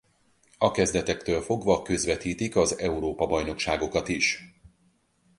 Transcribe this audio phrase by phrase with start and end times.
[0.57, 4.43] A kezdetektől fogva közvetítik az Európa-bajnokságokat is.